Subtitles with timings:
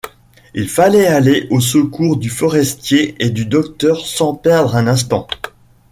[0.55, 5.27] Il fallait aller au secours du forestier et du docteur sans perdre un instant.